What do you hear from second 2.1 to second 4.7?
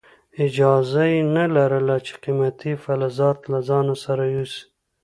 قیمتي فلزات له ځان سره یوسي.